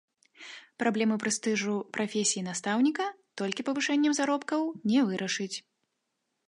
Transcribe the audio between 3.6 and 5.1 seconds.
павышэннем заробкаў не